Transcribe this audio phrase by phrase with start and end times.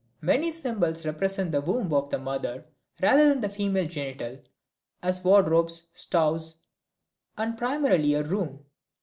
[0.21, 2.65] Many symbols represent the womb of the mother
[3.03, 4.41] rather than the female genital,
[5.03, 6.57] as wardrobes, stoves,
[7.37, 8.65] and primarily a room.